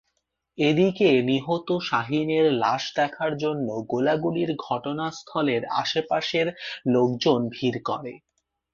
এদিকে 0.57 1.09
নিহত 1.21 1.67
শাহীনের 1.81 2.45
লাশ 2.61 2.83
দেখার 2.95 3.31
জন্য 3.37 3.67
গোলাগুলির 3.89 4.51
ঘটনাস্থলের 4.67 5.61
আশপাশের 5.81 6.47
লোকজন 6.85 7.39
ভিড় 7.49 7.79
করে। 7.89 8.13